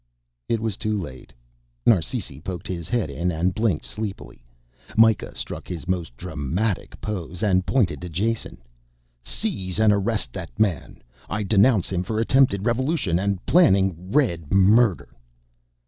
It 0.49 0.59
was 0.59 0.77
too 0.77 0.97
late. 0.97 1.31
Narsisi 1.85 2.41
poked 2.41 2.67
his 2.67 2.89
head 2.89 3.11
in 3.11 3.31
and 3.31 3.53
blinked 3.53 3.85
sleepily; 3.85 4.43
Mikah 4.97 5.35
struck 5.35 5.67
his 5.67 5.87
most 5.87 6.17
dramatic 6.17 6.99
pose 7.01 7.43
and 7.43 7.67
pointed 7.67 8.01
to 8.01 8.09
Jason. 8.09 8.57
"Seize 9.21 9.79
and 9.79 9.93
arrest 9.93 10.33
that 10.33 10.59
man, 10.59 11.03
I 11.29 11.43
denounce 11.43 11.91
him 11.91 12.01
for 12.01 12.17
attempted 12.19 12.65
revolution, 12.65 13.17
for 13.19 13.39
planning 13.45 14.11
red 14.11 14.51
murder!" 14.51 15.09